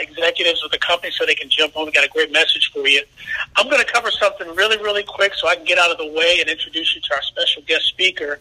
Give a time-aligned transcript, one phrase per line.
[0.00, 1.86] executives of the company so they can jump on.
[1.86, 3.02] We got a great message for you.
[3.56, 6.06] I'm going to cover something really, really quick so I can get out of the
[6.12, 8.38] way and introduce you to our special guest speaker.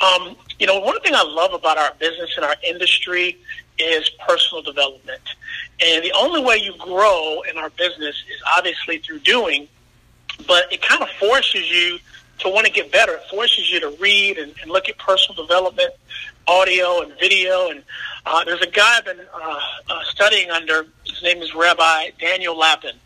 [0.00, 3.38] Um, you know, one thing I love about our business and our industry
[3.78, 5.22] is personal development.
[5.82, 9.68] And the only way you grow in our business is obviously through doing,
[10.46, 11.98] but it kind of forces you
[12.40, 13.14] to want to get better.
[13.14, 15.92] It forces you to read and, and look at personal development,
[16.46, 17.70] audio and video.
[17.70, 17.82] And
[18.26, 20.86] uh, there's a guy I've been uh, uh, studying under.
[21.04, 22.96] His name is Rabbi Daniel Lapin,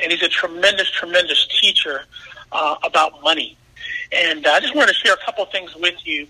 [0.00, 2.04] and he's a tremendous, tremendous teacher
[2.52, 3.56] uh, about money.
[4.12, 6.26] And I just wanted to share a couple things with you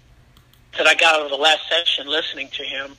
[0.79, 2.93] that I got out of the last session listening to him.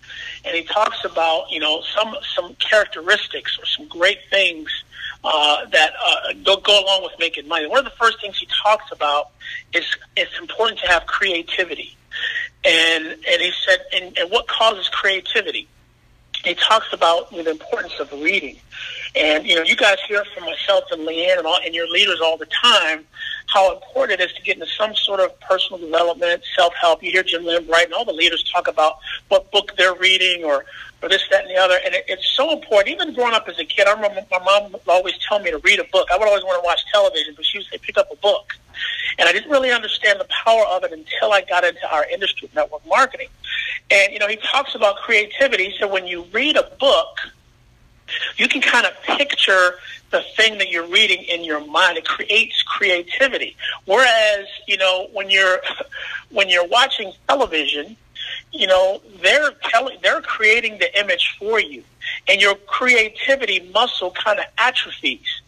[0.46, 4.70] And he talks about, you know, some, some characteristics or some great things
[5.24, 7.68] uh, that uh, go, go along with making money.
[7.68, 9.30] One of the first things he talks about
[9.74, 9.86] is
[10.18, 11.96] it's important to have creativity.
[12.66, 15.68] And, and he said, and, and what causes creativity?
[16.44, 18.58] He talks about the importance of reading.
[19.16, 22.20] And, you know, you guys hear from myself and Leanne and, all, and your leaders
[22.20, 23.06] all the time
[23.48, 27.04] how important it is to get into some sort of personal development, self-help.
[27.04, 28.98] You hear Jim Limbright and all the leaders talk about
[29.28, 30.66] what book they're reading or,
[31.02, 31.78] or this, that, and the other.
[31.86, 32.90] And it, it's so important.
[32.90, 35.60] Even growing up as a kid, I remember my mom would always tell me to
[35.60, 36.08] read a book.
[36.12, 38.54] I would always want to watch television, but she would say, pick up a book.
[39.20, 42.50] And I didn't really understand the power of it until I got into our industry
[42.56, 43.28] network marketing.
[43.92, 45.76] And, you know, he talks about creativity.
[45.80, 47.20] So when you read a book,
[48.38, 49.76] you can kind of picture
[50.12, 51.98] the thing that you're reading in your mind.
[51.98, 53.56] It creates creativity.
[53.86, 55.60] Whereas, you know, when you're
[56.30, 57.98] when you're watching television,
[58.52, 61.84] you know, they're telling they're creating the image for you.
[62.28, 65.42] And your creativity muscle kind of atrophies.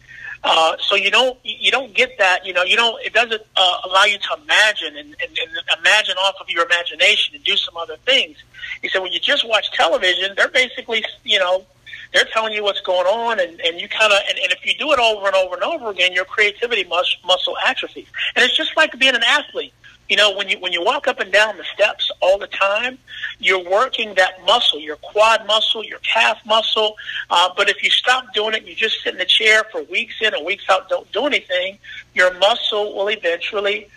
[0.44, 3.78] Uh, so you don't you don't get that you know you don't it doesn't uh,
[3.84, 7.76] allow you to imagine and, and, and imagine off of your imagination and do some
[7.76, 8.36] other things.
[8.80, 11.64] He said when you just watch television, they're basically you know
[12.12, 14.74] they're telling you what's going on, and, and you kind of and, and if you
[14.74, 18.06] do it over and over and over again, your creativity mus- muscle atrophies.
[18.34, 19.72] And it's just like being an athlete.
[20.08, 22.98] You know, when you when you walk up and down the steps all the time,
[23.40, 26.96] you're working that muscle, your quad muscle, your calf muscle.
[27.28, 30.14] Uh, but if you stop doing it, you just sit in the chair for weeks
[30.20, 31.78] in and weeks out, don't do anything.
[32.14, 33.88] Your muscle will eventually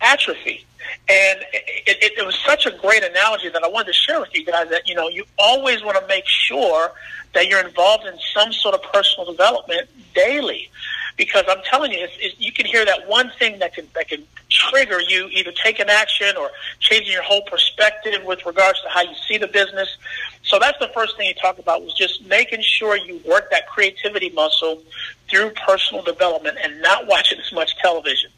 [0.00, 0.64] atrophy.
[1.08, 4.34] And it, it, it was such a great analogy that I wanted to share with
[4.34, 6.92] you guys that, you know, you always want to make sure
[7.34, 10.70] that you're involved in some sort of personal development daily.
[11.16, 14.22] Because I'm telling you, it's, you can hear that one thing that can, that can
[14.48, 19.14] trigger you either taking action or changing your whole perspective with regards to how you
[19.26, 19.96] see the business.
[20.44, 23.68] So that's the first thing you talked about was just making sure you work that
[23.68, 24.82] creativity muscle
[25.28, 28.30] through personal development and not watching as much television.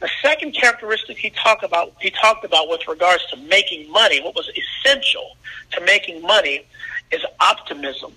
[0.00, 4.34] The second characteristic he talked about he talked about with regards to making money, what
[4.34, 5.36] was essential
[5.72, 6.66] to making money
[7.10, 8.12] is optimism.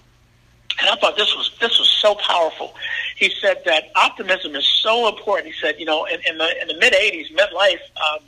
[0.79, 2.73] And I thought this was this was so powerful.
[3.15, 5.53] He said that optimism is so important.
[5.53, 8.23] He said, you know, in, in the in the mid '80s, MetLife, um,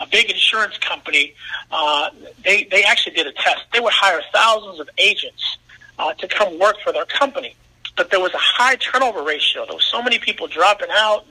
[0.00, 1.34] a big insurance company,
[1.70, 2.10] uh,
[2.44, 3.64] they they actually did a test.
[3.72, 5.58] They would hire thousands of agents
[5.98, 7.54] uh, to come work for their company,
[7.96, 9.64] but there was a high turnover ratio.
[9.64, 11.26] There was so many people dropping out.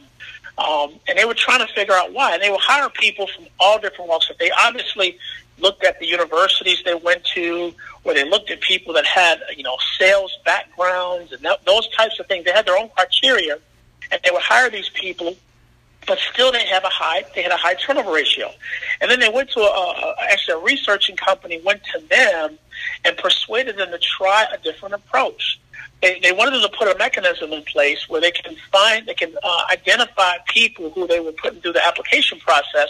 [0.57, 2.33] Um, and they were trying to figure out why.
[2.33, 4.31] And they would hire people from all different walks.
[4.39, 5.17] They obviously
[5.59, 9.63] looked at the universities they went to, or they looked at people that had, you
[9.63, 12.45] know, sales backgrounds and that, those types of things.
[12.45, 13.57] They had their own criteria,
[14.11, 15.35] and they would hire these people,
[16.07, 18.51] but still they have a high, they had a high turnover ratio.
[19.01, 22.57] And then they went to a, a actually a researching company went to them
[23.03, 25.59] and persuaded them to try a different approach.
[26.01, 29.33] They, they wanted to put a mechanism in place where they can find, they can
[29.41, 32.89] uh, identify people who they were putting through the application process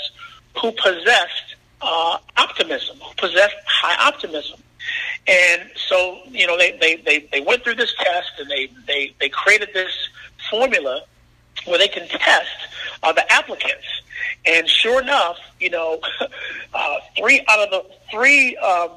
[0.59, 4.59] who possessed uh, optimism, who possessed high optimism.
[5.27, 9.15] And so, you know, they, they, they, they went through this test and they, they,
[9.19, 9.91] they created this
[10.49, 11.01] formula
[11.65, 12.55] where they can test
[13.01, 13.85] uh, the applicants.
[14.45, 15.99] And sure enough, you know,
[16.73, 18.91] uh, three out of the three, um,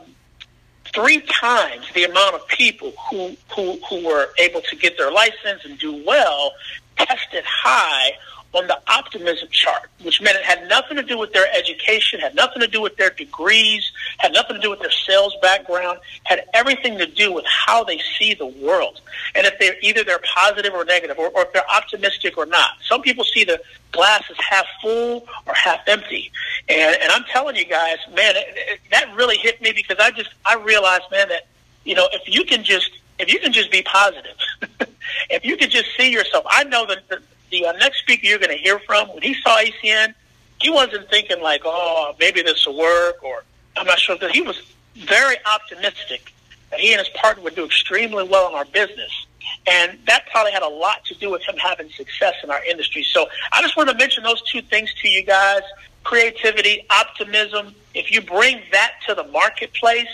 [0.99, 5.65] three times the amount of people who, who, who were able to get their license
[5.65, 6.53] and do well
[6.97, 8.11] tested high
[8.55, 12.35] on the optimism chart, which meant it had nothing to do with their education, had
[12.35, 16.45] nothing to do with their degrees, had nothing to do with their sales background, had
[16.55, 19.01] everything to do with how they see the world.
[19.35, 22.71] And if they're either they're positive or negative, or, or if they're optimistic or not.
[22.89, 23.61] Some people see the
[23.93, 26.33] glass as half full or half empty.
[26.69, 30.11] And, and I'm telling you guys, man, it, it, that really hit me because I
[30.11, 31.47] just, I realized, man, that,
[31.85, 34.37] you know, if you can just, if you can just be positive,
[35.31, 38.39] if you can just see yourself, I know that the, the uh, next speaker you're
[38.39, 40.15] going to hear from, when he saw ACN,
[40.61, 43.45] he wasn't thinking like, oh, maybe this will work, or
[43.77, 44.17] I'm not sure.
[44.31, 44.61] He was
[44.95, 46.33] very optimistic
[46.71, 49.27] that he and his partner would do extremely well in our business.
[49.67, 53.03] And that probably had a lot to do with him having success in our industry.
[53.03, 55.63] So I just want to mention those two things to you guys
[56.05, 57.75] creativity, optimism.
[57.93, 60.09] If you bring that to the marketplace,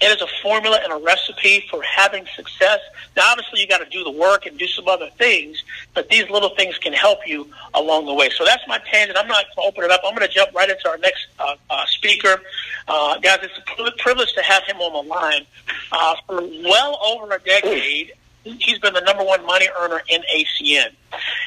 [0.00, 2.80] it is a formula and a recipe for having success.
[3.16, 5.62] Now, obviously, you got to do the work and do some other things,
[5.94, 8.28] but these little things can help you along the way.
[8.36, 9.18] So that's my tangent.
[9.18, 10.02] I'm not going to open it up.
[10.04, 12.42] I'm going to jump right into our next uh, uh, speaker.
[12.86, 15.46] Uh, guys, it's a privilege to have him on the line.
[15.90, 18.12] Uh, for well over a decade,
[18.44, 20.92] he's been the number one money earner in ACN.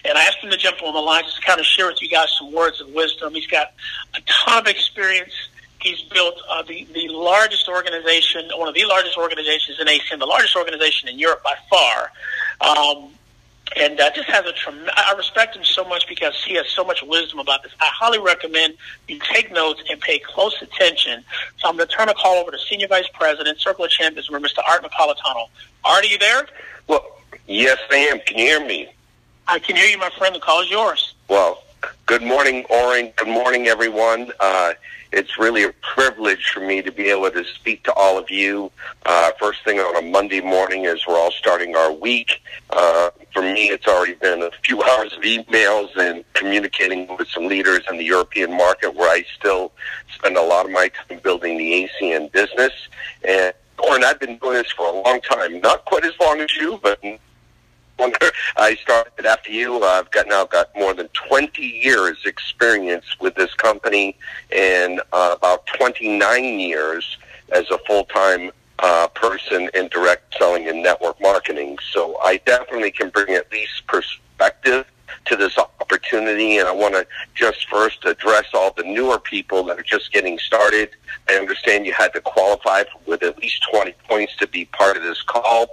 [0.06, 2.02] And I asked him to jump on the line just to kind of share with
[2.02, 3.36] you guys some words of wisdom.
[3.36, 3.74] He's got
[4.16, 5.34] a ton of experience
[5.82, 10.26] He's built uh, the, the largest organization, one of the largest organizations in ACN, the
[10.26, 12.12] largest organization in Europe by far.
[12.62, 13.12] Um,
[13.78, 14.94] and uh, just has a tremendous.
[14.98, 17.72] I respect him so much because he has so much wisdom about this.
[17.80, 18.76] I highly recommend
[19.08, 21.24] you take notes and pay close attention.
[21.58, 24.28] So I'm going to turn the call over to Senior Vice President, Circle of Champions,
[24.30, 24.60] Mr.
[24.68, 25.50] Art Napolitano.
[25.86, 26.48] Art, are you there?
[26.88, 27.06] Well,
[27.48, 28.20] yes, I am.
[28.22, 28.90] Can you hear me?
[29.48, 30.36] I can hear you, my friend.
[30.36, 31.14] The call is yours.
[31.28, 31.64] Well,
[32.06, 33.14] good morning, Oren.
[33.16, 34.32] Good morning, everyone.
[34.40, 34.74] Uh,
[35.12, 38.72] it's really a privilege for me to be able to speak to all of you.
[39.06, 42.42] Uh, first thing on a Monday morning as we're all starting our week.
[42.70, 47.48] Uh, for me, it's already been a few hours of emails and communicating with some
[47.48, 49.72] leaders in the European market where I still
[50.14, 52.74] spend a lot of my time building the ACN business.
[53.28, 56.56] And Oren, I've been doing this for a long time, not quite as long as
[56.56, 57.00] you, but
[58.58, 59.84] I started after you.
[59.84, 64.18] I've got now got more than 20 years experience with this company
[64.56, 67.18] and uh, about 29 years
[67.52, 71.78] as a full-time uh, person in direct selling and network marketing.
[71.92, 74.86] So I definitely can bring at least perspective
[75.26, 76.58] to this opportunity.
[76.58, 80.38] And I want to just first address all the newer people that are just getting
[80.40, 80.92] started.
[81.28, 85.04] I understand you had to qualify with at least 20 points to be part of
[85.04, 85.68] this call.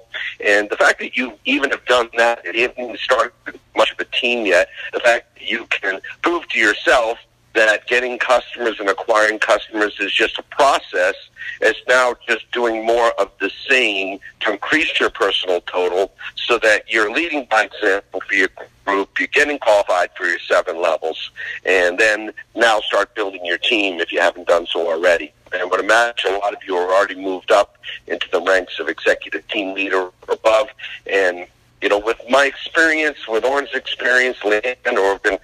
[0.45, 3.33] And the fact that you even have done that, you haven't even started
[3.77, 7.19] much of a team yet, the fact that you can prove to yourself
[7.57, 11.15] that getting customers and acquiring customers is just a process.
[11.61, 16.91] It's now just doing more of the same to increase your personal total so that
[16.93, 18.49] you're leading by example for your
[18.85, 21.31] group, you're getting qualified for your seven levels,
[21.65, 25.33] and then now start building your team if you haven't done so already.
[25.53, 28.79] And I would imagine a lot of you are already moved up into the ranks
[28.79, 30.69] of executive team leader or above.
[31.11, 31.47] And,
[31.81, 35.39] you know, with my experience, with Oren's experience, Lynn, or been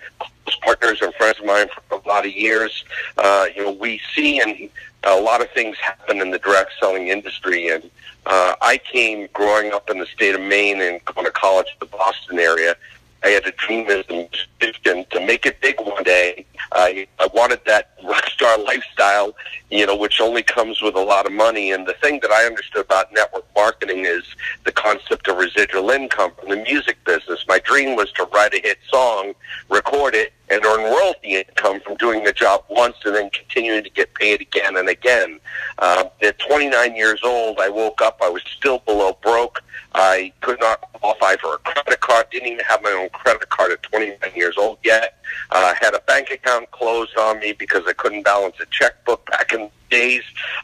[0.53, 2.85] close partners and friends of mine for a lot of years,
[3.19, 4.69] uh, you know, we see and
[5.05, 7.69] a lot of things happen in the direct selling industry.
[7.69, 7.85] And
[8.27, 11.77] uh, I came growing up in the state of Maine and going to college in
[11.81, 12.77] the Boston area
[13.25, 14.29] I had a dream as a
[14.61, 16.45] musician to make it big one day.
[16.73, 19.35] I I wanted that rock star lifestyle,
[19.71, 21.71] you know, which only comes with a lot of money.
[21.71, 24.25] And the thing that I understood about network marketing is
[24.65, 27.45] the concept of residual income from the music business.
[27.49, 29.35] My dream was to write a hit song,
[29.69, 33.89] record it, and earn royalty income from doing the job once and then continuing to
[33.89, 35.41] get paid again and again.
[35.79, 38.19] Uh, at 29 years old, I woke up.
[38.23, 39.63] I was still below broke.
[39.95, 42.27] I could not qualify for a credit card.
[42.31, 45.19] Didn't even have my own credit card at 29 years old yet.
[45.51, 49.55] Uh, had a bank account closed on me because I couldn't balance a checkbook back
[49.55, 50.23] in days.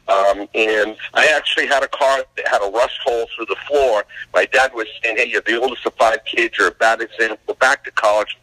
[0.08, 4.05] Um, and I actually had a car that had a rust hole through the floor.
[4.34, 6.58] My dad was saying, "Hey, you're the oldest of five kids.
[6.58, 7.39] You're a bad example.
[7.46, 8.36] Go back to college,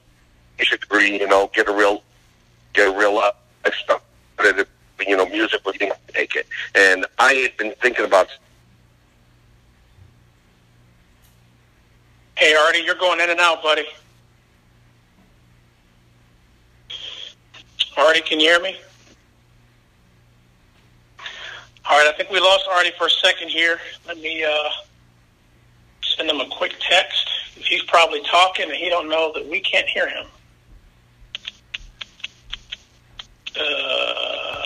[0.57, 1.19] get a degree.
[1.19, 2.03] You know, get a real,
[2.73, 3.31] get a real uh,
[3.83, 4.01] stuff."
[5.05, 6.47] You know, music, but you didn't take it.
[6.73, 8.29] And I had been thinking about
[12.37, 13.85] Hey, Artie, you're going in and out, buddy.
[17.95, 18.75] Artie, can you hear me?
[21.89, 23.79] All right, I think we lost Artie for a second here.
[24.05, 24.69] Let me uh,
[26.03, 27.29] send him a quick text.
[27.55, 30.25] He's probably talking and he don't know that we can't hear him.
[33.57, 34.64] Uh,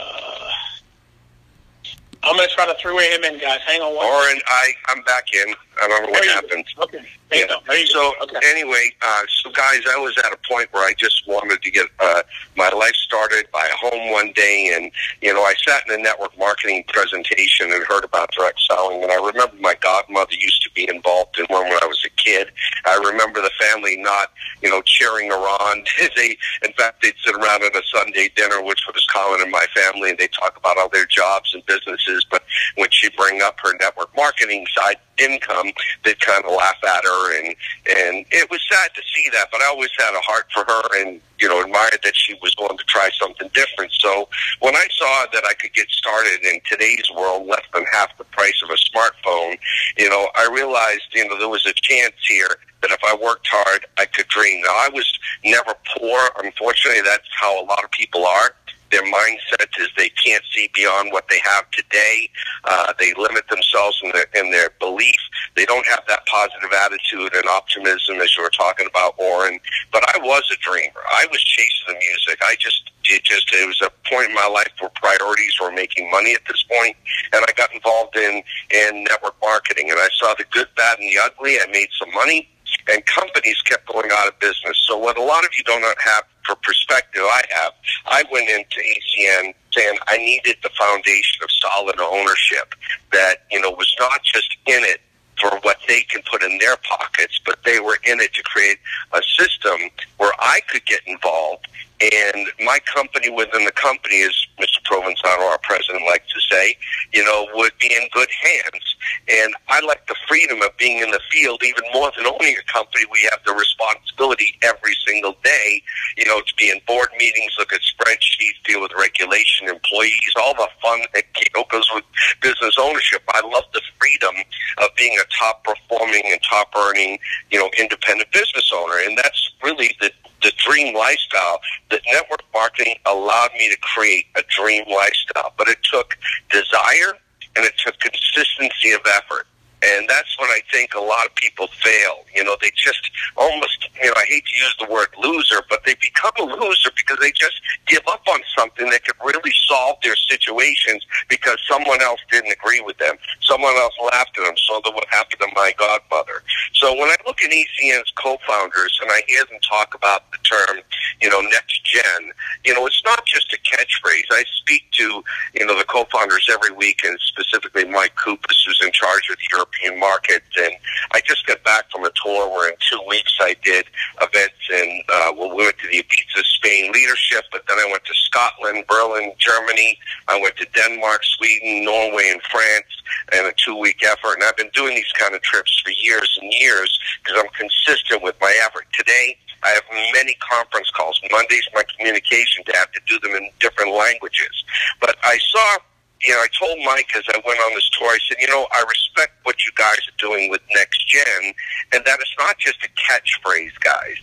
[2.30, 3.60] I'm going to try to throw him in, guys.
[3.66, 4.06] Hang on one.
[4.06, 5.56] Oren, I, I'm back in.
[5.82, 6.66] I don't know what happened.
[6.80, 7.06] Okay.
[7.30, 7.56] There yeah.
[7.68, 8.40] There so okay.
[8.46, 11.86] anyway, uh, so guys, I was at a point where I just wanted to get
[12.00, 12.24] uh,
[12.56, 16.04] my life started, buy a home one day, and you know, I sat in a
[16.04, 20.72] network marketing presentation and heard about direct selling, and I remember my godmother used to
[20.72, 22.50] be involved in one when I was a kid.
[22.86, 24.32] I remember the family not,
[24.64, 25.36] you know, cheering her
[25.70, 25.84] on.
[26.16, 29.66] they, in fact, they'd sit around at a Sunday dinner, which was common in my
[29.76, 32.19] family, and they talk about all their jobs and businesses.
[32.30, 32.44] But
[32.76, 35.72] when she bring up her network marketing side income
[36.06, 37.56] that kind of laugh at her, and
[37.88, 39.48] and it was sad to see that.
[39.52, 42.56] But I always had a heart for her, and you know, admired that she was
[42.60, 43.92] willing to try something different.
[43.94, 44.28] So
[44.60, 48.26] when I saw that I could get started in today's world, less than half the
[48.26, 49.58] price of a smartphone,
[49.98, 53.48] you know, I realized you know there was a chance here that if I worked
[53.50, 54.62] hard, I could dream.
[54.62, 56.20] Now I was never poor.
[56.44, 58.54] Unfortunately, that's how a lot of people are
[58.92, 62.30] their mindset is they can't see beyond what they have today.
[62.64, 65.20] Uh, they limit themselves in their, in their belief.
[65.56, 69.60] They don't have that positive attitude and optimism as you were talking about, Warren.
[69.92, 71.02] But I was a dreamer.
[71.12, 72.40] I was chasing the music.
[72.42, 76.10] I just, it just, it was a point in my life where priorities were making
[76.12, 76.96] money at this point,
[77.34, 81.10] and I got involved in in network marketing, and I saw the good, bad, and
[81.10, 81.58] the ugly.
[81.60, 82.48] I made some money
[82.88, 84.78] and companies kept going out of business.
[84.88, 87.74] So what a lot of you don't have for perspective I have,
[88.08, 92.74] I went into ACN saying I needed the foundation of solid ownership
[93.12, 95.02] that, you know, was not just in it
[95.40, 98.78] for what they can put in their pockets, but they were in it to create
[99.14, 99.78] a system
[100.18, 101.68] where I could get involved
[102.02, 104.80] and my company within the company, as Mr.
[104.88, 106.78] Provenzano, our president, likes to say,
[107.14, 108.96] you know, would be in good hands.
[109.28, 112.72] And I like the freedom of being in the field even more than owning a
[112.72, 113.04] company.
[113.12, 115.82] We have the responsibility every single day,
[116.18, 120.54] you know, to be in board meetings, look at spreadsheets, deal with regulation, employees, all
[120.54, 121.24] the fun that
[121.70, 122.06] goes with
[122.42, 123.24] business ownership.
[123.30, 124.36] I love the freedom
[124.78, 127.20] of being a top performing and top earning,
[127.52, 128.96] you know, independent business owner.
[129.06, 130.12] And that's really the
[130.50, 131.60] the dream lifestyle
[131.92, 135.54] that network marketing allowed me to create a dream lifestyle.
[135.58, 136.18] But it took
[136.50, 137.14] desire
[137.56, 139.46] and it took consistency of effort.
[139.82, 142.26] And that's when I think a lot of people fail.
[142.36, 145.86] You know, they just almost, you know, I hate to use the word loser, but
[145.86, 149.98] they become a loser because they just give up on something that could really solve
[150.04, 153.16] their situations because someone else didn't agree with them.
[153.42, 154.56] Someone else laughed at them.
[154.58, 156.44] So that what happened to my godmother.
[156.74, 160.80] So when I look at ACN's co-founders and I hear them talk about the term,
[161.22, 162.32] you know, next gen,
[162.66, 164.28] you know, it's not just a catchphrase.
[164.32, 168.92] I speak to, you know, the co-founders every week and specifically Mike Cupisz, who's in
[168.92, 170.44] charge of the Europe European market.
[170.58, 170.74] And
[171.12, 173.86] I just got back from a tour where in two weeks I did
[174.22, 178.04] events in, uh, well, we went to the Ibiza Spain leadership, but then I went
[178.06, 179.98] to Scotland, Berlin, Germany.
[180.28, 182.86] I went to Denmark, Sweden, Norway, and France
[183.34, 184.36] in a two week effort.
[184.36, 188.24] And I've been doing these kind of trips for years and years because I'm consistent
[188.24, 188.86] with my effort.
[188.94, 189.84] Today, I have
[190.14, 191.20] many conference calls.
[191.32, 194.64] Monday's my communication to have to do them in different languages.
[195.02, 195.78] But I saw
[196.22, 198.68] you know, I told Mike as I went on this tour, I said, you know,
[198.72, 201.54] I respect what you guys are doing with Next Gen,
[201.94, 204.18] and that it's not just a catchphrase, guys.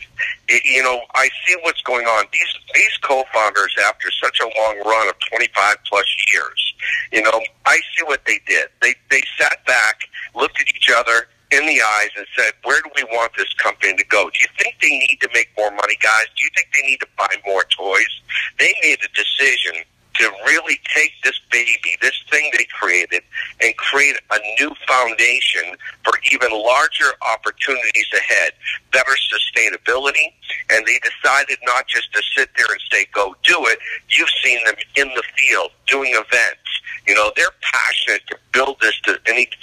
[0.49, 2.27] It, you know, I see what's going on.
[2.33, 6.75] These these co-founders, after such a long run of 25 plus years,
[7.13, 8.69] you know, I see what they did.
[8.83, 10.01] They they sat back,
[10.35, 13.97] looked at each other in the eyes, and said, "Where do we want this company
[13.97, 14.29] to go?
[14.29, 16.27] Do you think they need to make more money, guys?
[16.37, 18.21] Do you think they need to buy more toys?"
[18.59, 19.83] They made a decision
[20.19, 23.23] to really take this baby, this thing they created,
[23.63, 28.53] and create a new foundation for even larger opportunities ahead,
[28.93, 30.33] better sustainability.
[30.71, 33.79] And they decided not just to sit there and say, go do it.
[34.09, 36.61] You've seen them in the field doing events.
[37.07, 39.17] You know, they're passionate to build this to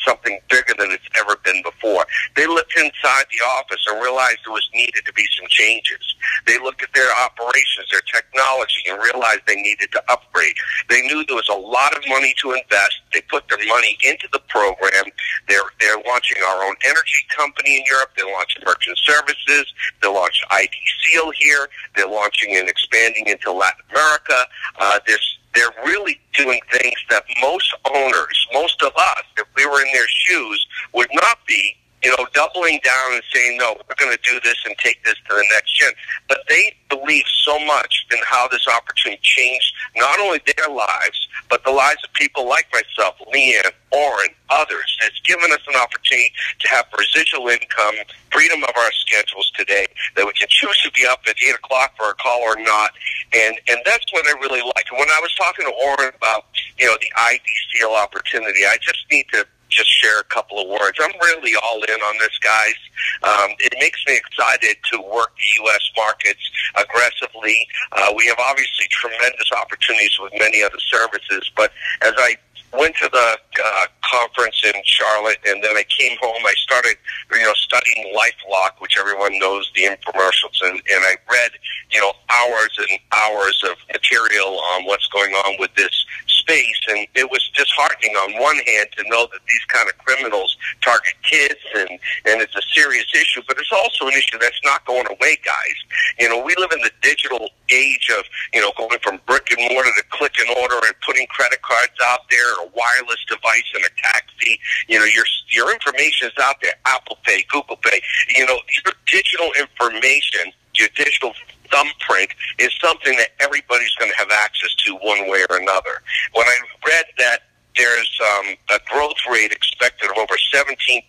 [0.05, 2.05] something bigger than it's ever been before.
[2.35, 6.15] They looked inside the office and realized there was needed to be some changes.
[6.45, 10.42] They looked at their operations, their technology, and realized they needed to upgrade.
[10.89, 13.01] They knew there was a lot of money to invest.
[13.13, 15.05] They put their money into the program.
[15.47, 18.11] They're they're launching our own energy company in Europe.
[18.15, 19.65] They're launching merchant services.
[20.01, 20.71] They launched ID
[21.03, 21.67] Seal here.
[21.95, 24.45] They're launching and expanding into Latin America.
[24.79, 29.81] Uh, there's they're really doing things that most owners, most of us, if we were
[29.81, 34.11] in their shoes, would not be you know, doubling down and saying, no, we're going
[34.11, 35.93] to do this and take this to the next gen.
[36.27, 41.63] But they believe so much in how this opportunity changed not only their lives, but
[41.63, 44.97] the lives of people like myself, Leanne, Orrin, others.
[45.03, 47.95] It's given us an opportunity to have residual income,
[48.31, 51.95] freedom of our schedules today, that we can choose to be up at 8 o'clock
[51.95, 52.91] for a call or not.
[53.33, 54.91] And, and that's what I really like.
[54.91, 56.45] When I was talking to Orrin about,
[56.77, 60.67] you know, the ID Seal opportunity, I just need to just share a couple of
[60.69, 60.97] words.
[61.01, 62.77] I'm really all in on this, guys.
[63.23, 65.91] Um, it makes me excited to work the U.S.
[65.97, 66.41] markets
[66.75, 67.57] aggressively.
[67.91, 72.35] Uh, we have obviously tremendous opportunities with many other services, but as I
[72.77, 76.41] went to the uh, conference in Charlotte, and then I came home.
[76.45, 76.97] I started,
[77.31, 81.51] you know, studying LifeLock, which everyone knows the infomercials, and, and I read,
[81.91, 86.05] you know, hours and hours of material on what's going on with this
[86.43, 90.55] space, and it was disheartening on one hand to know that these kind of criminals
[90.81, 91.89] target kids, and
[92.27, 95.77] and it's a serious issue, but it's also an issue that's not going away, guys.
[96.19, 99.59] You know, we live in the digital age of you know going from brick and
[99.71, 103.83] mortar to click and order and putting credit cards out there, a wireless device and
[103.87, 104.59] a taxi.
[104.87, 106.75] You know, your your information is out there.
[106.85, 108.01] Apple Pay, Google Pay.
[108.35, 111.33] You know, your digital information, your digital
[111.71, 116.01] thumbprint is something that everybody's going to have access to one way or another.
[116.33, 117.39] When I read that
[117.75, 121.01] there's um, a growth rate expected of over 17%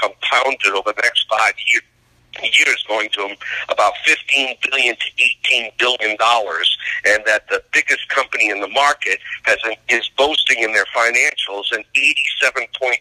[0.00, 1.82] compounded over the next five years,
[2.42, 3.34] years going to
[3.68, 5.06] about 15 billion to
[5.48, 10.62] 18 billion dollars and that the biggest company in the market has an, is boasting
[10.62, 11.82] in their financials an
[12.44, 12.98] 87.8%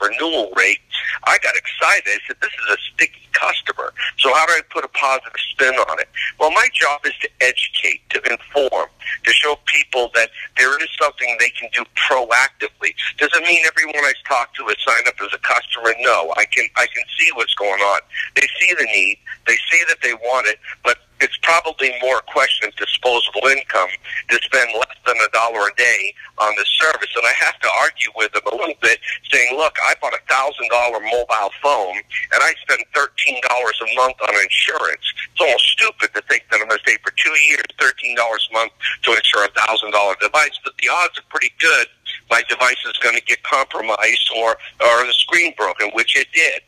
[0.00, 0.78] renewal rate
[1.24, 3.92] I got excited I said this is a sticky customer.
[4.18, 6.08] So how do I put a positive spin on it?
[6.40, 8.88] Well my job is to educate to inform
[9.24, 12.96] to show people that there is something they can do proactively.
[13.18, 15.92] Does it mean everyone I talk to is signed up as a customer?
[16.00, 16.32] No.
[16.36, 18.00] I can I can see what's going on.
[18.34, 22.18] They they see the need, they see that they want it, but it's probably more
[22.18, 23.88] a question of disposable income
[24.28, 27.10] to spend less than a dollar a day on this service.
[27.16, 28.98] And I have to argue with them a little bit,
[29.32, 33.88] saying, look, I bought a thousand dollar mobile phone and I spend thirteen dollars a
[33.96, 35.04] month on insurance.
[35.32, 38.48] It's almost stupid to think that I'm going to pay for two years thirteen dollars
[38.50, 41.88] a month to insure a thousand dollar device, but the odds are pretty good
[42.30, 46.62] my device is going to get compromised or or the screen broken, which it did.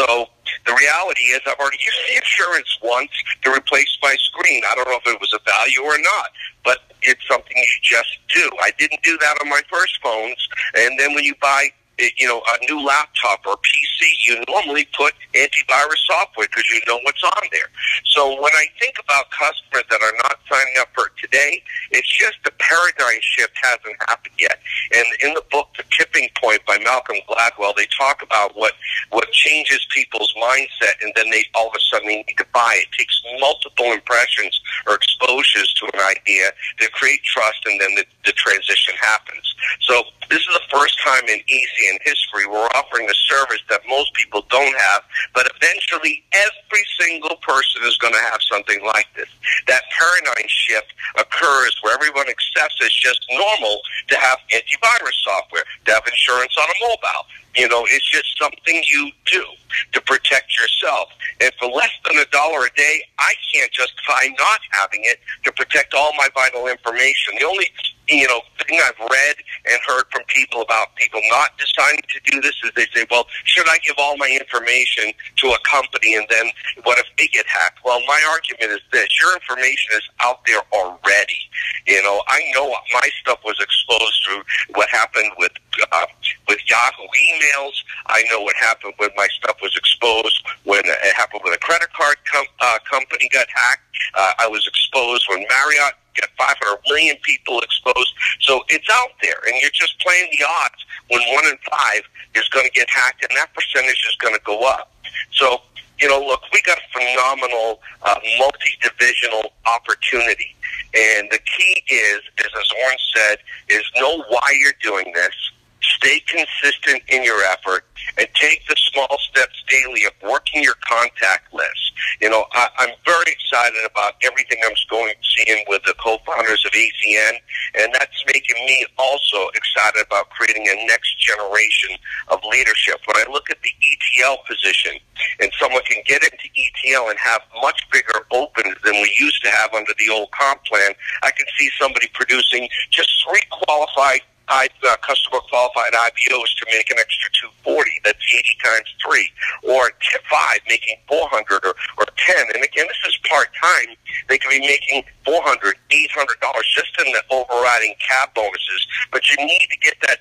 [0.00, 0.26] So
[0.64, 3.10] the reality is I've already used the insurance once
[3.42, 4.62] to replace my screen.
[4.66, 6.30] I don't know if it was a value or not,
[6.64, 8.48] but it's something you just do.
[8.62, 10.40] I didn't do that on my first phones.
[10.74, 13.89] And then when you buy eh, you know, a new laptop or PC,
[14.26, 17.68] you normally put antivirus software because you know what's on there.
[18.04, 22.08] So when I think about customers that are not signing up for it today, it's
[22.08, 24.58] just the paradigm shift hasn't happened yet.
[24.94, 28.74] And in the book, The Tipping Point by Malcolm Gladwell, they talk about what,
[29.10, 32.82] what changes people's mindset and then they all of a sudden need to buy.
[32.82, 38.04] It takes multiple impressions or exposures to an idea to create trust and then the,
[38.24, 39.54] the transition happens.
[39.80, 43.82] So this is the first time in EC in history we're offering a service that
[43.90, 45.02] most people don't have,
[45.34, 49.28] but eventually every single person is going to have something like this.
[49.66, 55.92] That paradigm shift occurs where everyone accepts it's just normal to have antivirus software, to
[55.92, 57.26] have insurance on a mobile.
[57.56, 59.44] You know, it's just something you do
[59.92, 61.10] to protect yourself.
[61.40, 65.52] And for less than a dollar a day, I can't justify not having it to
[65.52, 67.34] protect all my vital information.
[67.38, 67.66] The only
[68.10, 72.40] you know, thing I've read and heard from people about people not deciding to do
[72.40, 76.26] this is they say, well, should I give all my information to a company and
[76.30, 76.46] then
[76.84, 77.80] what if they get hacked?
[77.84, 79.08] Well, my argument is this.
[79.20, 81.38] Your information is out there already.
[81.86, 84.42] You know, I know my stuff was exposed through
[84.74, 85.52] what happened with,
[85.92, 86.06] uh,
[86.48, 87.74] with Yahoo emails.
[88.06, 91.92] I know what happened when my stuff was exposed when it happened with a credit
[91.92, 93.82] card com- uh, company got hacked.
[94.14, 98.12] Uh, I was exposed when Marriott get 500 million people exposed.
[98.40, 102.02] So it's out there, and you're just playing the odds when one in five
[102.34, 104.92] is going to get hacked, and that percentage is going to go up.
[105.32, 105.62] So,
[106.00, 110.54] you know, look, we got a phenomenal uh, multi-divisional opportunity.
[110.94, 115.34] And the key is, is as Warren said, is know why you're doing this
[115.82, 117.84] Stay consistent in your effort
[118.18, 121.92] and take the small steps daily of working your contact list.
[122.20, 126.72] You know, I, I'm very excited about everything I'm going seeing with the co-founders of
[126.72, 127.32] ACN,
[127.78, 131.96] and that's making me also excited about creating a next generation
[132.28, 133.00] of leadership.
[133.06, 134.98] When I look at the ETL position,
[135.40, 139.50] and someone can get into ETL and have much bigger opens than we used to
[139.50, 144.68] have under the old comp plan, I can see somebody producing just three qualified I,
[144.82, 147.30] uh, customer qualified IBOs to make an extra
[147.64, 147.90] 240.
[148.04, 149.30] That's 80 times three,
[149.62, 149.90] or
[150.28, 152.46] five making 400 or, or 10.
[152.54, 153.94] And again, this is part time.
[154.28, 158.86] They can be making 400, 800 dollars just in the overriding cab bonuses.
[159.12, 160.18] But you need to get that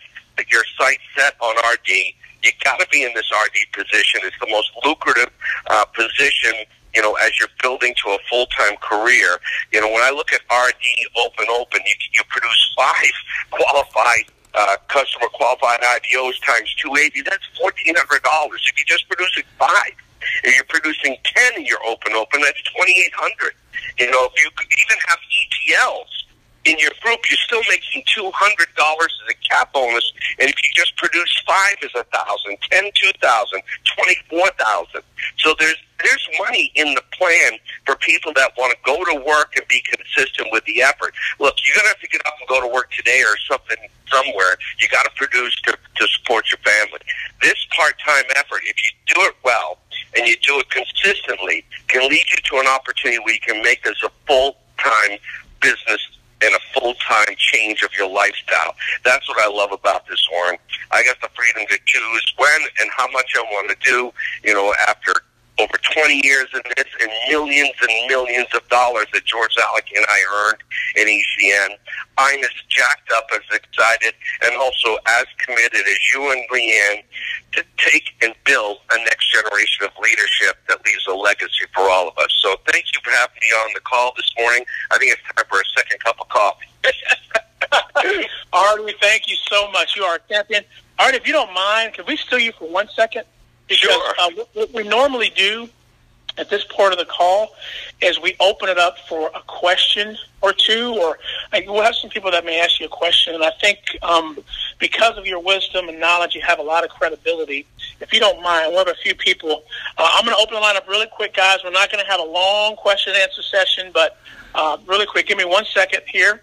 [0.49, 1.89] your site set on RD.
[2.43, 4.21] You got to be in this RD position.
[4.23, 5.29] It's the most lucrative
[5.69, 6.53] uh, position
[6.93, 9.37] you know, as you're building to a full-time career.
[9.71, 10.83] You know, when I look at RD
[11.17, 13.13] Open Open, you, you produce five
[13.51, 14.25] qualified
[14.55, 17.21] uh, customer qualified IBOs times 280.
[17.21, 17.93] That's $1,400.
[17.93, 19.93] If you're just producing five,
[20.43, 23.53] if you're producing 10 in your Open Open, that's 2800
[23.99, 26.18] You know, if you even have ETLs,
[26.65, 30.55] in your group, you're still making two hundred dollars as a cap bonus, and if
[30.57, 33.61] you just produce five is a thousand, ten two thousand,
[33.95, 35.01] twenty four thousand.
[35.37, 39.55] So there's there's money in the plan for people that want to go to work
[39.55, 41.13] and be consistent with the effort.
[41.39, 43.77] Look, you're gonna have to get up and go to work today or something
[44.11, 44.57] somewhere.
[44.79, 46.99] You got to produce to to support your family.
[47.41, 49.77] This part time effort, if you do it well
[50.17, 53.83] and you do it consistently, can lead you to an opportunity where you can make
[53.83, 55.17] this a full time
[55.61, 58.75] business and a full time change of your lifestyle.
[59.03, 60.57] That's what I love about this, Warren.
[60.91, 64.11] I got the freedom to choose when and how much I want to do.
[64.43, 65.13] You know, after
[65.59, 70.05] over 20 years in this and millions and millions of dollars that George Alec and
[70.07, 70.61] I earned
[70.95, 71.75] in ACN.
[72.17, 77.03] I'm as jacked up, as excited, and also as committed as you and Leanne
[77.53, 82.07] to take and build a next generation of leadership that leaves a legacy for all
[82.07, 82.33] of us.
[82.39, 84.65] So thank you for having me on the call this morning.
[84.91, 86.67] I think it's time for a second cup of coffee.
[88.53, 89.95] Art, we thank you so much.
[89.95, 90.63] You are a champion.
[90.99, 93.25] Art, if you don't mind, can we steal you for one second?
[93.69, 94.15] Because Sure.
[94.19, 95.69] uh, what we normally do
[96.37, 97.55] at this part of the call
[98.01, 101.19] is we open it up for a question or two, or
[101.51, 103.35] like, we'll have some people that may ask you a question.
[103.35, 104.39] And I think um,
[104.79, 107.67] because of your wisdom and knowledge, you have a lot of credibility.
[107.99, 109.63] If you don't mind, we'll have a few people.
[109.97, 111.59] Uh, I'm going to open the line up really quick, guys.
[111.63, 114.17] We're not going to have a long question and answer session, but
[114.55, 116.41] uh, really quick, give me one second here.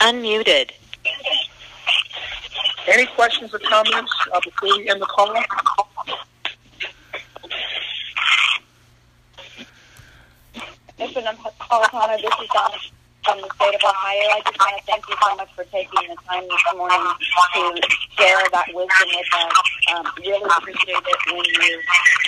[0.00, 0.70] Unmuted.
[2.86, 5.34] Any questions or comments uh, before we end the call?
[10.98, 11.24] Mr.
[11.24, 12.76] Napolitano, this is Donna
[13.24, 14.28] from the state of Ohio.
[14.36, 17.00] I just want to thank you so much for taking the time this morning
[17.56, 17.88] to
[18.20, 19.52] share that wisdom with us.
[19.94, 21.80] Um, really appreciate it when you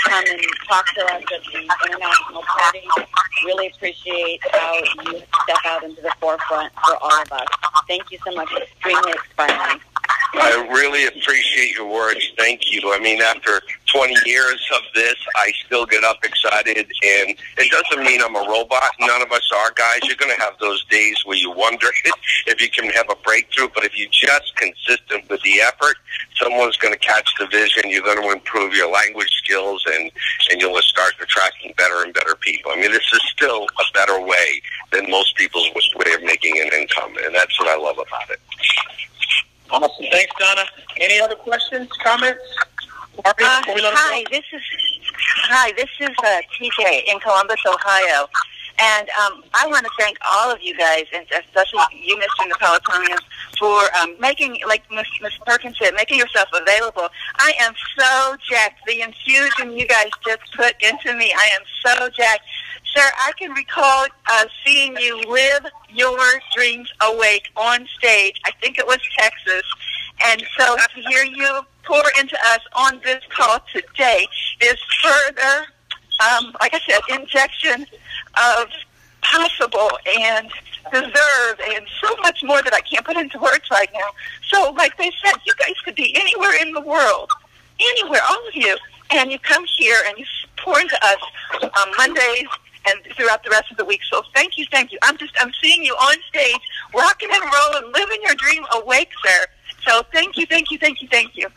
[0.05, 2.89] come and talk to us at the international party.
[3.45, 7.47] Really appreciate how you step out into the forefront for all of us.
[7.87, 8.49] Thank you so much.
[8.57, 9.81] Extremely inspiring.
[10.35, 12.33] I really appreciate your words.
[12.37, 12.93] Thank you.
[12.93, 13.63] I mean, after
[13.93, 18.49] 20 years of this, I still get up excited, and it doesn't mean I'm a
[18.49, 18.91] robot.
[19.01, 20.01] None of us are, guys.
[20.03, 21.89] You're going to have those days where you wonder
[22.47, 25.97] if you can have a breakthrough, but if you're just consistent with the effort,
[26.43, 27.91] someone's going to catch the vision.
[27.91, 30.11] You're going to improve your language skills, and,
[30.51, 32.73] and you'll start attracting better and better people.
[32.73, 34.61] I mean, this is still a better way
[34.93, 38.41] than most people's way of making an income, and that's what I love about it.
[39.71, 40.07] Awesome.
[40.11, 40.65] Thanks, Donna.
[41.01, 42.43] Any other questions, comments?
[43.25, 44.63] Marty, Uh, we let 'em hi, this is
[45.45, 45.73] hi.
[45.73, 48.29] This is uh, TJ in Columbus, Ohio,
[48.79, 52.51] and um, I want to thank all of you guys, and especially you, Mr.
[52.51, 53.17] Napolitano,
[53.59, 55.07] for um, making, like Ms.
[55.23, 55.33] Ms.
[55.47, 57.09] Perkins said, making yourself available.
[57.39, 58.85] I am so jacked.
[58.87, 62.45] The infusion you guys just put into me, I am so jacked.
[62.95, 66.19] Sir, I can recall uh, seeing you live your
[66.55, 68.41] dreams awake on stage.
[68.45, 69.65] I think it was Texas.
[70.25, 74.27] And so to hear you pour into us on this call today
[74.61, 75.67] is further,
[76.21, 77.87] um, like I said, injection
[78.37, 78.69] of
[79.21, 80.51] possible and
[80.93, 84.09] deserve and so much more that I can't put into words right now.
[84.49, 87.31] So like they said, you guys could be anywhere in the world,
[87.81, 88.77] anywhere, all of you,
[89.11, 90.25] and you come here and you
[90.59, 91.19] pour into us
[91.63, 92.49] on Mondays
[92.89, 94.01] and throughout the rest of the week.
[94.11, 94.99] So thank you, thank you.
[95.03, 96.61] I'm just, I'm seeing you on stage,
[96.95, 99.47] rocking and rolling, living your dream awake, sir.
[99.87, 101.49] So thank you, thank you, thank you, thank you.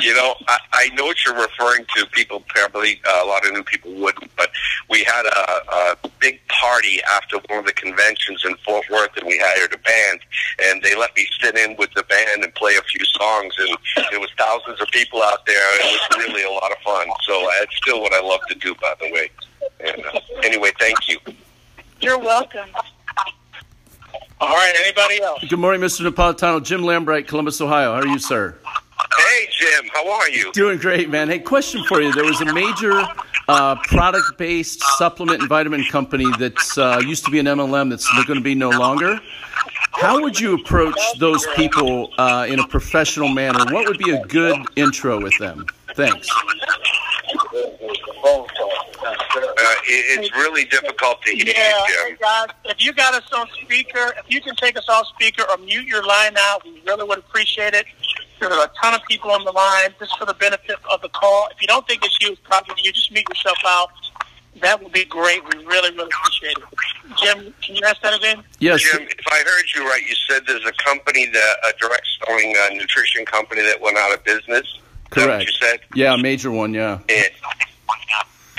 [0.00, 2.06] You know, I, I know what you're referring to.
[2.06, 4.50] People probably, uh, a lot of new people wouldn't, but
[4.90, 5.72] we had a,
[6.04, 9.78] a big party after one of the conventions in Fort Worth, and we hired a
[9.78, 10.20] band,
[10.64, 13.76] and they let me sit in with the band and play a few songs, and
[14.10, 15.80] there was thousands of people out there.
[15.80, 17.06] It was really a lot of fun.
[17.22, 19.30] So it's still what I love to do, by the way.
[19.80, 21.18] And uh, anyway, thank you.
[22.00, 22.68] You're welcome.
[24.40, 24.74] All right.
[24.80, 25.44] Anybody else?
[25.48, 26.10] Good morning, Mr.
[26.10, 26.62] Napolitano.
[26.62, 27.94] Jim Lambright, Columbus, Ohio.
[27.94, 28.58] How are you, sir?
[29.16, 30.52] Hey, Jim, how are you?
[30.52, 31.28] Doing great, man.
[31.28, 32.12] Hey, question for you.
[32.12, 33.02] There was a major
[33.48, 38.10] uh, product based supplement and vitamin company that uh, used to be an MLM that's
[38.26, 39.20] going to be no longer.
[39.92, 43.64] How would you approach those people uh, in a professional manner?
[43.72, 45.66] What would be a good intro with them?
[45.94, 46.28] Thanks.
[49.06, 52.16] Uh, it, it's really difficult to hear Yeah, you, Jim.
[52.20, 55.56] guys, if you got us on speaker, if you can take us off speaker or
[55.58, 57.86] mute your line out, we really would appreciate it.
[58.40, 61.48] There's a ton of people on the line just for the benefit of the call.
[61.50, 62.92] If you don't think it's you, it's probably you.
[62.92, 63.90] Just mute yourself out.
[64.60, 65.42] That would be great.
[65.44, 67.16] We really, really appreciate it.
[67.16, 68.42] Jim, can you ask that again?
[68.60, 68.82] Yes.
[68.82, 72.54] Jim, if I heard you right, you said there's a company, that a direct selling
[72.56, 74.62] uh, nutrition company that went out of business.
[74.62, 75.50] Is that what Correct.
[75.50, 75.80] you said?
[75.94, 76.72] Yeah, a major one.
[76.72, 77.00] Yeah.
[77.08, 77.30] And,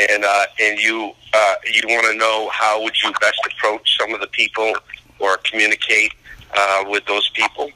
[0.09, 4.13] and uh, and you uh, you want to know how would you best approach some
[4.13, 4.73] of the people
[5.19, 6.13] or communicate
[6.53, 7.71] uh, with those people.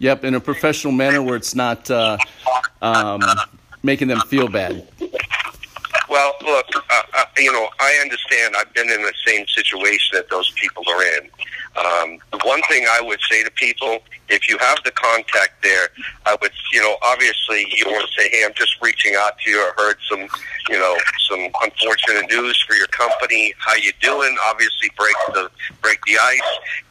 [0.00, 2.16] Yep, in a professional manner where it's not uh,
[2.80, 3.20] um,
[3.82, 4.88] making them feel bad.
[6.08, 8.54] Well, look, uh, uh, you know, I understand.
[8.56, 11.24] I've been in the same situation that those people are in.
[11.76, 13.98] Um, the one thing I would say to people,
[14.30, 15.88] if you have the contact there,
[16.24, 19.50] I would, you know, obviously you want to say, hey, I'm just reaching out to
[19.50, 19.58] you.
[19.58, 20.26] I heard some,
[20.70, 20.96] you know,
[21.28, 23.52] some unfortunate news for your company.
[23.58, 24.34] How you doing?
[24.46, 25.50] Obviously, break the
[25.82, 26.40] break the ice,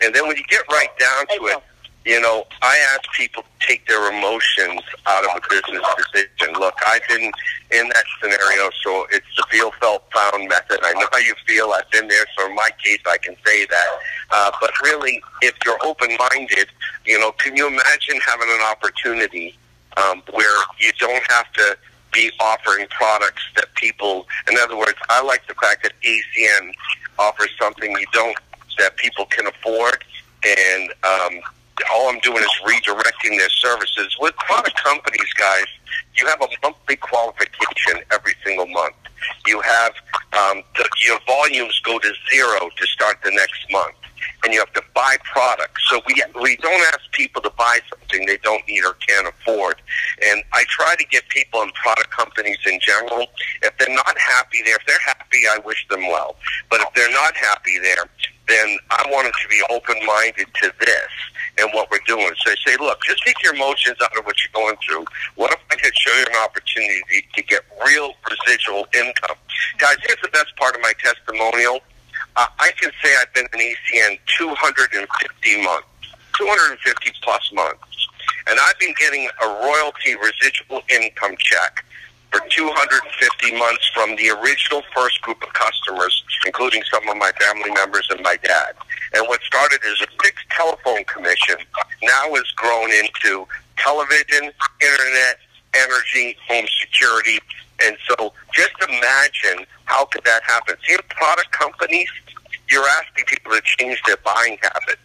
[0.02, 1.64] and then when you get right down to it,
[2.10, 6.60] you know, I ask people to take their emotions out of a business decision.
[6.60, 7.32] Look, I've been
[7.70, 10.80] in that scenario, so it's the feel, felt, found method.
[10.82, 11.70] I know how you feel.
[11.70, 13.88] I've been there, so in my case, I can say that.
[14.32, 16.70] Uh, but really, if you're open-minded,
[17.06, 19.56] you know, can you imagine having an opportunity
[19.98, 21.78] um, where you don't have to
[22.12, 26.74] be offering products that people, in other words, I like the fact that ACN
[27.20, 28.36] offers something you don't,
[28.80, 30.04] that people can afford,
[30.44, 31.42] and um,
[31.92, 34.16] all I'm doing is redirecting their services.
[34.20, 35.66] With product companies, guys,
[36.16, 38.96] you have a monthly qualification every single month.
[39.48, 39.94] You have
[40.34, 43.96] um, the, your volumes go to zero to start the next month,
[44.44, 45.82] and you have to buy products.
[45.90, 49.82] So we we don't ask people to buy something they don't need or can't afford.
[50.26, 53.28] And I try to get people in product companies in general.
[53.62, 56.36] If they're not happy there, if they're happy, I wish them well.
[56.70, 58.06] But if they're not happy there,
[58.48, 61.12] then I want them to be open minded to this
[61.62, 62.32] and what we're doing.
[62.46, 65.06] So I say, look, just take your emotions out of what you're going through.
[65.36, 69.38] What if I could show you an opportunity to get real residual income?
[69.78, 71.80] Guys, here's the best part of my testimonial.
[72.36, 75.88] Uh, I can say I've been in ACN 250 months,
[76.38, 78.08] 250 plus months.
[78.48, 81.84] And I've been getting a royalty residual income check
[82.32, 87.72] for 250 months from the original first group of customers, including some of my family
[87.72, 88.74] members and my dad.
[89.14, 91.56] And what started as a fixed telephone commission
[92.04, 95.40] now has grown into television, internet,
[95.74, 97.40] energy, home security.
[97.84, 100.76] And so just imagine how could that happen.
[100.86, 102.10] See, in product companies,
[102.70, 105.00] you're asking people to change their buying habit.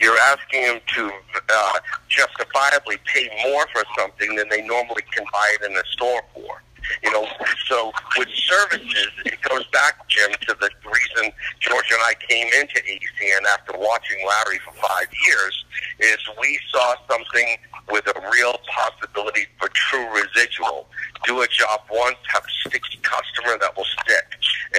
[0.00, 1.10] You're asking them to
[1.48, 6.22] uh, justifiably pay more for something than they normally can buy it in a store
[6.34, 6.62] for.
[7.02, 7.26] You know,
[7.68, 12.80] so with services, it goes back, Jim, to the reason George and I came into
[12.80, 15.64] ACN after watching Larry for five years,
[16.00, 17.56] is we saw something
[17.90, 20.86] with a real possibility for true residual.
[21.24, 24.26] Do a job once, have a sticky customer that will stick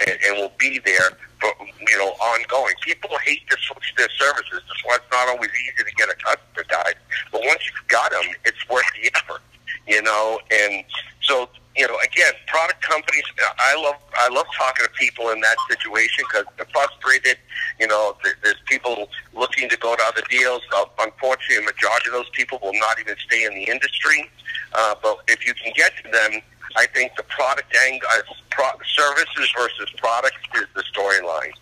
[0.01, 1.51] and, and will be there for,
[1.87, 2.73] you know, ongoing.
[2.81, 4.61] People hate to switch their services.
[4.67, 6.95] That's why it's not always easy to get a customer, guys.
[7.31, 9.41] But once you've got them, it's worth the effort,
[9.87, 10.83] you know, and
[11.21, 13.23] so you know, again, product companies.
[13.59, 17.37] I love I love talking to people in that situation because they're frustrated.
[17.79, 20.61] You know, there's people looking to go to other deals.
[20.75, 24.27] Uh, unfortunately, a majority of those people will not even stay in the industry.
[24.73, 26.41] Uh, but if you can get to them,
[26.75, 31.53] I think the product angle, uh, pro- services versus products is the storyline.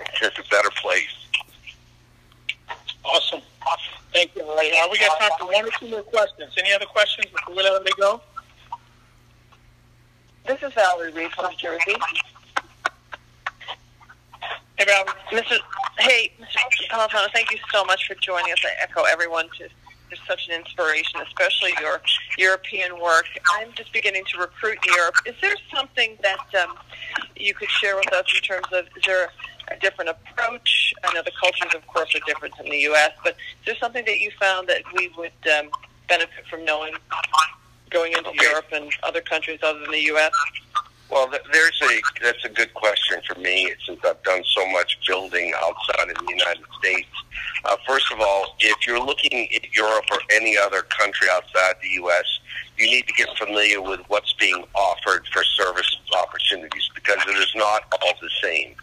[0.00, 1.14] It's just a better place.
[3.04, 3.42] Awesome.
[4.12, 4.42] Thank you.
[4.42, 4.72] All right.
[4.72, 6.52] Uh, we got time for one or two more questions.
[6.58, 8.20] Any other questions before we let them go?
[10.46, 11.96] This is Valerie Reed from Jersey.
[14.76, 15.12] Hey, Valerie.
[15.30, 15.58] Mr.
[15.98, 16.88] Hey, Mr.
[16.90, 18.58] Palatano, thank you so much for joining us.
[18.64, 19.68] I echo everyone to
[20.10, 22.00] you're such an inspiration, especially your
[22.36, 23.26] European work.
[23.54, 25.14] I'm just beginning to recruit in Europe.
[25.26, 26.76] Is there something that um,
[27.36, 29.30] you could share with us in terms of is there
[29.68, 30.94] a different approach?
[31.04, 34.04] I know the cultures, of course, are different in the U.S., but is there something
[34.04, 35.70] that you found that we would um,
[36.08, 36.94] benefit from knowing
[37.90, 38.46] going into Okay.
[38.46, 40.32] Europe and other countries other than the U.S.?
[41.10, 45.52] Well, there's a that's a good question for me since I've done so much building
[45.60, 47.08] outside of the United States.
[47.64, 51.88] Uh, first of all, if you're looking at Europe or any other country outside the
[51.94, 52.24] U.S.,
[52.80, 57.52] you need to get familiar with what's being offered for service opportunities because it is
[57.54, 58.74] not all the same.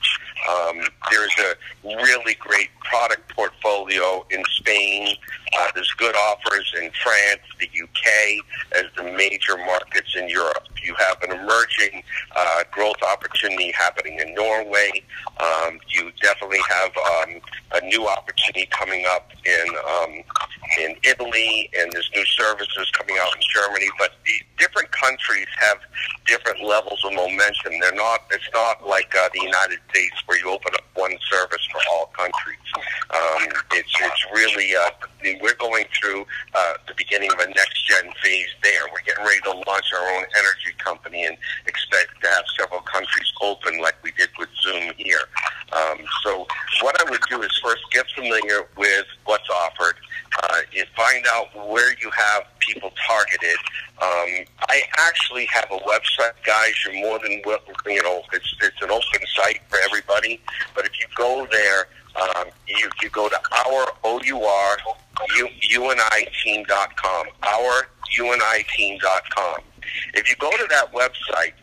[0.50, 5.16] Um, there's a really great product portfolio in Spain.
[5.58, 8.46] Uh, there's good offers in France, the UK,
[8.76, 10.64] as the major markets in Europe.
[10.84, 12.04] You have an emerging
[12.36, 15.04] uh, growth opportunity happening in Norway.
[15.40, 17.42] Um, you definitely have um,
[17.74, 20.24] a new opportunity coming up in um,
[20.80, 23.88] in Italy, and there's new services coming out in Germany.
[23.98, 25.78] But the different countries have
[26.26, 27.80] different levels of momentum.
[27.82, 28.22] They're not.
[28.32, 32.08] It's not like uh, the United States where you open up one service for all
[32.08, 32.68] countries.
[33.10, 34.92] Um, it's it's really uh,
[35.42, 38.48] we're going through uh, the beginning of a next gen phase.
[38.62, 42.82] There, we're getting ready to launch our own energy company and expect to have several
[42.82, 45.26] countries open like we did with Zoom here.
[45.74, 46.48] Um, so
[46.82, 49.96] what I would do is first get familiar with what's offered,
[50.44, 53.58] uh, and find out where you have people targeted.
[54.02, 56.74] Um, I actually have a website, guys.
[56.86, 57.74] You're more than welcome.
[57.86, 58.22] you know.
[58.34, 60.42] It's it's an open site for everybody.
[60.76, 64.78] But if you go there, um, you you go to our o u r
[65.38, 67.28] u uni team dot com.
[67.44, 69.62] Our uni team dot com.
[70.14, 71.54] If you go to that website,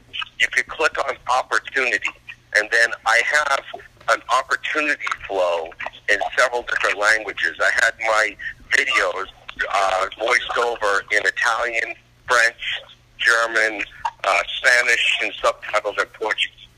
[0.41, 2.09] you can click on opportunity,
[2.57, 3.65] and then I have
[4.09, 5.71] an opportunity flow
[6.09, 7.59] in several different languages.
[7.61, 8.37] I had my
[8.75, 9.27] videos
[9.73, 11.95] uh, voiced over in Italian,
[12.29, 12.81] French,
[13.19, 13.83] German,
[14.25, 16.69] uh, Spanish, and subtitles in Portuguese,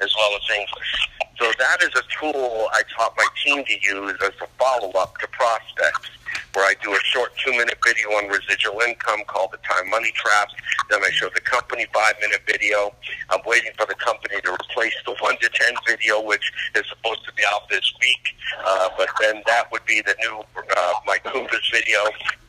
[0.00, 1.08] as well as English.
[1.38, 5.28] So that is a tool I taught my team to use as a follow-up to
[5.28, 6.10] prospects,
[6.54, 10.48] where I do a short two-minute video on residual income called the time money trap.
[10.90, 12.94] Then I show the company five-minute video.
[13.30, 17.24] I'm waiting for the company to replace the one to ten video, which is supposed
[17.26, 18.34] to be out this week.
[18.64, 20.42] Uh, but then that would be the new
[20.76, 22.00] uh, my Kumbas video.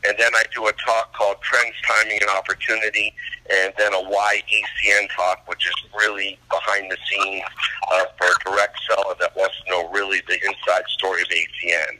[0.07, 3.13] And then I do a talk called Trends, Timing, and Opportunity,
[3.51, 7.43] and then a why ACN talk, which is really behind the scenes
[7.91, 11.99] uh, for a direct seller that wants to know really the inside story of ACN.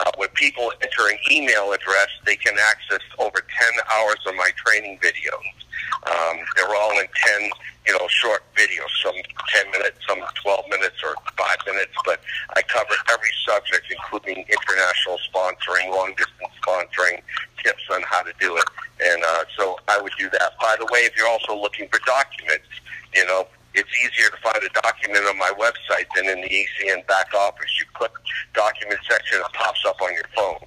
[0.00, 3.44] Uh, when people enter an email address, they can access over 10
[3.94, 5.60] hours of my training videos.
[6.08, 7.06] Um, they're all in
[7.38, 7.50] 10,
[7.86, 9.14] you know, short videos, some
[9.48, 12.20] 10 minutes, some 12 minutes or 5 minutes, but
[12.56, 17.20] I cover every subject, including international sponsoring, long distance sponsoring,
[17.62, 18.64] tips on how to do it.
[19.04, 20.52] And uh, so I would do that.
[20.60, 22.68] By the way, if you're also looking for documents,
[23.14, 27.06] you know, it's easier to find a document on my website than in the ACN
[27.06, 27.70] back office.
[27.78, 28.12] You click
[28.54, 30.66] document section, it pops up on your phone.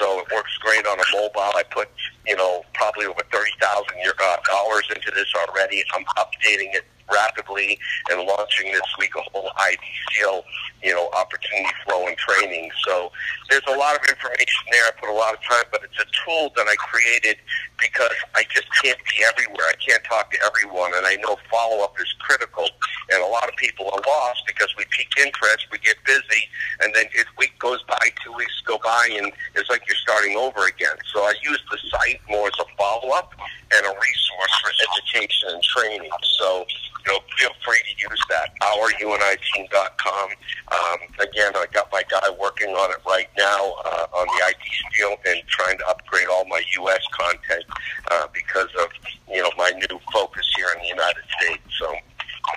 [0.00, 1.52] So it works great on a mobile.
[1.54, 1.88] I put,
[2.26, 5.82] you know, probably over 30,000 uh, dollars into this already.
[5.94, 7.78] I'm updating it rapidly
[8.10, 10.42] and launching this week a whole IDCL,
[10.82, 12.70] you know, opportunity flow and training.
[12.86, 13.12] So
[13.50, 14.84] there's a lot of information there.
[14.86, 17.36] I put a lot of time, but it's a tool that I created
[17.80, 19.66] because I just can't be everywhere.
[19.68, 22.66] I can't talk to everyone, and I know follow up is critical.
[23.10, 26.48] And a lot of people are lost because we pique interest, we get busy,
[26.80, 30.36] and then a week goes by, two weeks go by, and it's like you're starting
[30.36, 30.96] over again.
[31.12, 33.32] So I use the site more as a follow up
[33.72, 36.10] and a resource for education and training.
[36.38, 36.66] So
[37.06, 38.50] you know, feel free to use that.
[38.62, 40.30] OurUNIteam.com.
[40.72, 44.94] Um, again, I got my guy working on it right now uh, on the IT
[44.94, 47.02] field and trying to upgrade all my U.S.
[47.12, 47.64] content
[48.10, 48.88] uh, because of
[49.28, 51.62] you know my new focus here in the United States.
[51.78, 51.94] So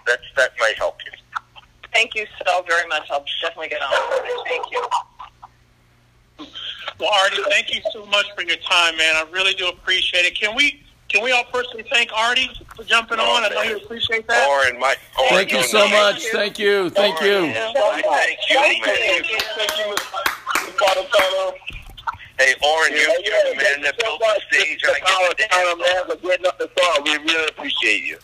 [0.06, 1.12] that's that might help you.
[1.94, 3.10] Thank you so very much.
[3.10, 4.48] I'll definitely get on with it.
[4.48, 4.88] Thank you.
[7.00, 9.16] Well, Artie, thank you so much for your time, man.
[9.16, 10.40] I really do appreciate it.
[10.40, 12.50] Can we can we all personally thank Artie
[12.88, 13.44] for jumping on?
[13.44, 14.48] I know you appreciate that.
[14.48, 16.26] Oren, my Oren, Thank you so much.
[16.32, 16.90] Thank you.
[16.90, 17.52] Thank you.
[17.52, 18.98] Thank you, man.
[19.56, 20.38] Thank you, Mr.
[22.40, 24.84] Hey, Oren, you, you're the man that built the stage.
[24.86, 25.80] I get the dance.
[25.80, 27.04] man, for getting up the song.
[27.04, 28.18] We really appreciate you.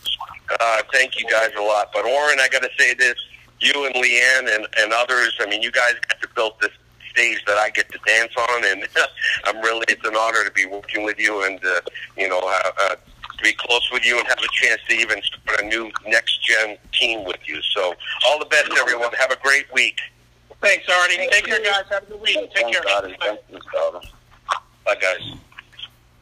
[0.60, 1.90] Uh, thank you guys a lot.
[1.92, 3.16] But Oren, I got to say this:
[3.60, 5.34] you and Leanne and, and others.
[5.40, 6.70] I mean, you guys got to build this
[7.10, 8.86] stage that I get to dance on, and
[9.44, 11.80] I'm really it's an honor to be working with you and uh,
[12.16, 12.96] you know uh, uh,
[13.36, 16.44] to be close with you and have a chance to even start a new next
[16.44, 17.60] gen team with you.
[17.74, 17.94] So
[18.26, 19.12] all the best, everyone.
[19.18, 19.98] Have a great week.
[20.60, 21.16] Thanks, Artie.
[21.30, 21.84] Take care, guys.
[21.90, 22.34] Have a good week.
[22.54, 22.82] Take care.
[22.82, 23.16] Thank you, Scotty.
[23.20, 23.58] Thank you,
[24.84, 25.34] Bye, guys.